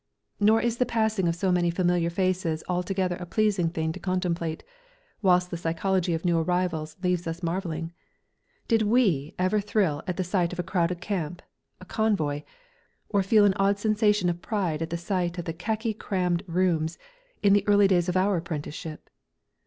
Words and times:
Nor 0.39 0.61
is 0.63 0.77
the 0.77 0.85
passing 0.87 1.27
of 1.27 1.35
so 1.35 1.51
many 1.51 1.69
familiar 1.69 2.09
faces 2.09 2.63
altogether 2.67 3.17
a 3.17 3.27
pleasing 3.27 3.69
thing 3.69 3.91
to 3.91 3.99
contemplate, 3.99 4.63
whilst 5.21 5.51
the 5.51 5.57
psychology 5.57 6.15
of 6.15 6.25
new 6.25 6.39
arrivals 6.39 6.97
leaves 7.03 7.27
us 7.27 7.43
marvelling. 7.43 7.93
Did 8.67 8.81
we 8.81 9.35
ever 9.37 9.59
thrill 9.61 10.01
at 10.07 10.17
the 10.17 10.23
sight 10.23 10.53
of 10.53 10.57
a 10.57 10.63
crowded 10.63 11.01
camp, 11.01 11.43
a 11.79 11.85
convoy, 11.85 12.41
or 13.09 13.21
feel 13.21 13.45
an 13.45 13.53
odd 13.57 13.77
sensation 13.77 14.27
of 14.27 14.41
pride 14.41 14.81
at 14.81 14.89
the 14.89 14.97
sight 14.97 15.37
of 15.37 15.45
the 15.45 15.53
khaki 15.53 15.93
crammed 15.93 16.41
rooms 16.47 16.97
in 17.43 17.53
the 17.53 17.63
early 17.67 17.87
days 17.87 18.09
of 18.09 18.17
our 18.17 18.37
apprenticeship? 18.37 19.07